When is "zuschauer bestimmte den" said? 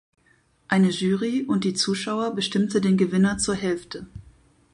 1.75-2.97